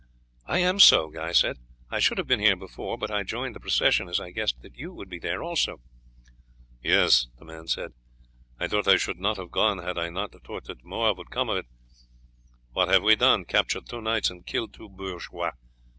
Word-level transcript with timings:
"I 0.47 0.57
am 0.57 0.79
so," 0.79 1.09
Guy 1.09 1.31
said. 1.31 1.57
"I 1.91 1.99
should 1.99 2.17
have 2.17 2.25
been 2.25 2.39
here 2.39 2.55
before, 2.55 2.97
but 2.97 3.11
I 3.11 3.21
joined 3.21 3.53
the 3.53 3.59
procession, 3.59 4.09
as 4.09 4.19
I 4.19 4.31
guessed 4.31 4.63
that 4.63 4.75
you 4.75 4.91
would 4.91 5.09
be 5.09 5.19
there 5.19 5.43
also." 5.43 5.79
"Yes," 6.81 7.27
the 7.37 7.45
man 7.45 7.67
said; 7.67 7.91
"though 8.67 8.81
I 8.87 8.97
should 8.97 9.19
not 9.19 9.37
have 9.37 9.51
gone 9.51 9.77
had 9.77 9.99
I 9.99 10.09
not 10.09 10.31
thought 10.43 10.63
that 10.63 10.83
more 10.83 11.13
would 11.13 11.29
come 11.29 11.49
of 11.49 11.57
it. 11.57 11.67
What 12.71 12.87
have 12.87 13.03
we 13.03 13.15
done? 13.15 13.45
Captured 13.45 13.85
two 13.87 14.01
knights 14.01 14.31
and 14.31 14.43
killed 14.43 14.73
two 14.73 14.89
bourgeois! 14.89 15.51